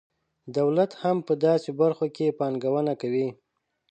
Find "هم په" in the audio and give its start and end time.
1.03-1.33